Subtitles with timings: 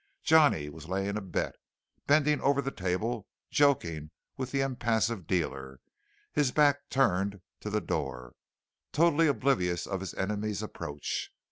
[0.23, 1.53] Johnny was laying a bet,
[2.07, 5.79] bending over the table, joking with the impassive dealer,
[6.33, 8.33] his back turned to the door,
[8.91, 11.29] totally oblivious of his enemy's approach.